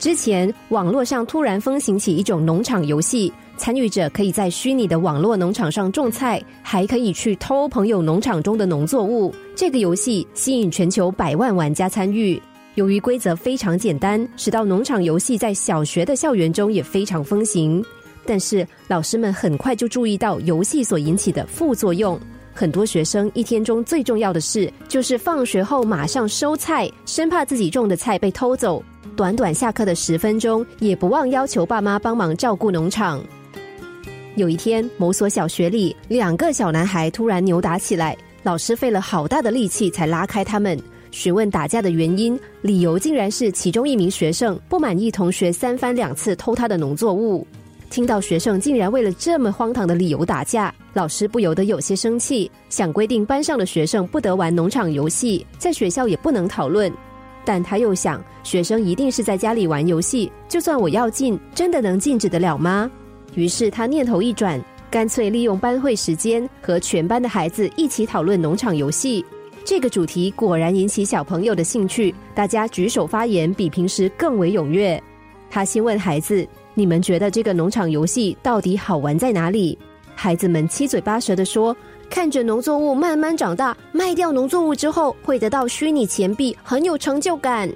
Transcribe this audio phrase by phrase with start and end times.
[0.00, 9.30] 之前网络上突然风行起一种农场游戏，参与者可以在虚拟的网络农场上种菜，还可以去偷朋友农场中的农作物。
[9.54, 12.40] 这个游戏吸引全球百万玩家参与。
[12.76, 17.84] 由于规则非常简单，使到农场游戏在小学的校园中也非常风行。
[18.24, 22.18] 但是老师们很快就注意到游戏所引起的副作用。
[22.60, 28.84] 很多学生一天中最重要的事就是放学后马上收菜，生怕自己种的菜被偷走。
[29.16, 33.24] 短短下课的十分钟，也不忘要求爸妈帮忙照顾农场。
[34.36, 40.78] 有一天，某所小学里，两个小男孩突然扭打起来，老师费了好大的力气才拉开他们。
[41.12, 47.46] 询问打架的原因，理由竟然是其中一名学生不满意同学三番两次偷他的农作物。
[47.88, 56.92] 听到学生竟然为了这么荒唐的理由打架，老师不由得有些生气，想规定班上的学生不得玩农场游戏，在学校也不能讨论。
[57.44, 62.90] 但他又想，学生一定是在家里玩游戏，就算我要禁，真的能禁止得了吗？
[63.34, 69.24] 于是他念头一转，干脆利用班会时间，和全班的孩子一起讨论农场游戏。
[69.64, 75.00] 这个主题果然引起小朋友的兴趣，大家举手发言比平时更为踊跃。
[75.48, 79.78] 他先问孩子：“你们觉得这个农场游戏到底好玩在哪里？”
[80.22, 81.74] 孩子们七嘴八舌的说。
[82.10, 87.70] 看着农作物慢慢长大，卖掉农作物之后会得到虚拟钱币，很有成就感。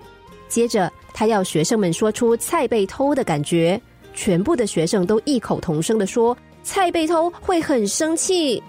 [0.47, 3.81] 接着，他要学生们说出菜被偷的感觉。
[4.12, 8.62] 全部的学生都异口同声的说：“菜被偷会很生气。”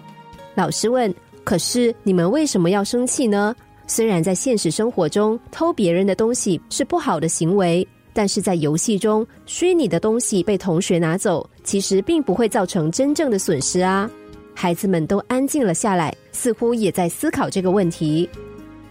[0.55, 3.53] 老师问：“可是你们为什么要生气呢？”
[3.87, 14.09] 虽然在现实生活中偷别人的东西是不好的行为，但是在游戏中，虚拟的东西被同学拿走，其实并不会造成真正的损失啊。
[14.53, 18.29] 孩子们都安静了下来，似乎也在思考这个问题。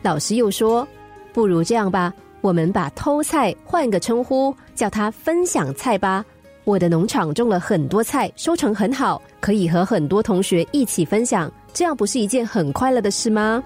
[0.02, 0.86] 老师又说
[1.32, 6.22] ：“不如这样吧，我们把偷菜换个称呼，叫它分享菜吧。
[6.64, 13.62] 我的农场种了很多菜，收成很好，可以和很多同学一起分享，这样不是一件很快乐的事吗？”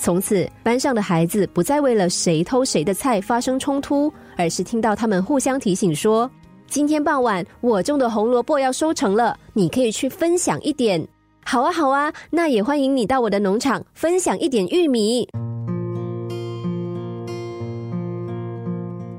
[0.00, 6.28] 从此，班上的孩子不再为了谁偷谁的菜发生冲突，而是听到他们互相提醒说
[6.66, 11.06] ：“今天傍晚我种的红萝卜要收成了，你可以去分享一点。”
[11.44, 15.28] 好啊，好啊，那也欢迎你到我的农场分享一点玉米。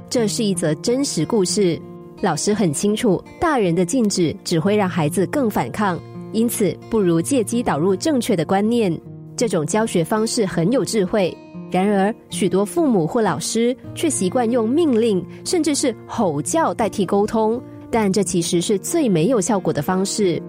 [0.10, 1.80] 这是一则真实故事。
[2.22, 6.00] 老师很清楚，大人的禁止只会让孩子更反抗，
[6.32, 9.00] 因此不如借机导入正确的观念。
[9.42, 11.36] 这种教学方式很有智慧。
[11.72, 17.60] 然而，许多父母或老师却习惯用命令，甚至是吼叫代替沟通，
[17.90, 20.40] 但这其实是最没有效果的方式。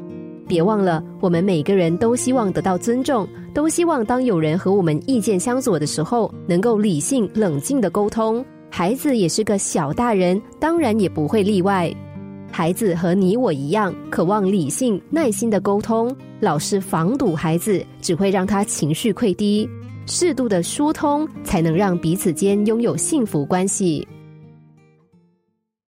[0.47, 8.44] 别忘了，我们每个人都希望得到尊重，都希望当有人和我们意见相左的时候，能够理性冷静的沟通。
[8.69, 11.91] 孩子也是个小大人，当然也不会例外。
[12.53, 16.15] 孩子和你我一样，渴望理性、耐心的沟通。
[16.39, 19.67] 老是防堵孩子，只会让他情绪溃堤。
[20.07, 24.07] 适度的疏通，才能让彼此间拥有幸福关系。